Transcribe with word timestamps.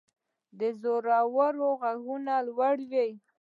د 0.59 0.61
زړورو 0.81 1.69
ږغونه 1.81 2.35
لوړ 2.47 2.75
وي. 2.91 3.09